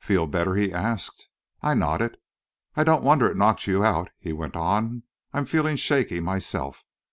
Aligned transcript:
"Feel 0.00 0.26
better?" 0.26 0.56
he 0.56 0.72
asked. 0.72 1.28
I 1.62 1.72
nodded. 1.74 2.16
"I 2.74 2.82
don't 2.82 3.04
wonder 3.04 3.30
it 3.30 3.36
knocked 3.36 3.68
you 3.68 3.84
out," 3.84 4.10
he 4.18 4.32
went 4.32 4.56
on. 4.56 5.04
"I'm 5.32 5.44
feeling 5.44 5.76
shaky 5.76 6.18
myself. 6.18 6.82